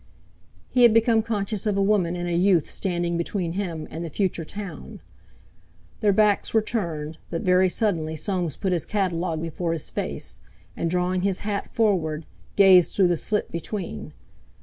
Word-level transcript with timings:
He 0.67 0.81
had 0.81 0.95
become 0.95 1.21
conscious 1.21 1.67
of 1.67 1.77
a 1.77 1.81
woman 1.83 2.15
and 2.15 2.27
a 2.27 2.33
youth 2.33 2.71
standing 2.73 3.17
between 3.17 3.53
him 3.53 3.87
and 3.91 4.03
the 4.03 4.09
"Future 4.09 4.43
Town." 4.43 4.99
Their 5.99 6.11
backs 6.11 6.55
were 6.55 6.61
turned; 6.63 7.19
but 7.29 7.43
very 7.43 7.69
suddenly 7.69 8.15
Soames 8.15 8.55
put 8.55 8.73
his 8.73 8.87
catalogue 8.87 9.43
before 9.43 9.73
his 9.73 9.91
face, 9.91 10.39
and 10.75 10.89
drawing 10.89 11.21
his 11.21 11.41
hat 11.41 11.69
forward, 11.69 12.25
gazed 12.55 12.95
through 12.95 13.09
the 13.09 13.15
slit 13.15 13.51
between. 13.51 14.13